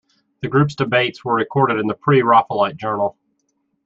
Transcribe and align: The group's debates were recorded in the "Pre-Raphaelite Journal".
The 0.41 0.47
group's 0.47 0.73
debates 0.73 1.23
were 1.23 1.35
recorded 1.35 1.77
in 1.79 1.85
the 1.85 1.93
"Pre-Raphaelite 1.93 2.75
Journal". 2.75 3.19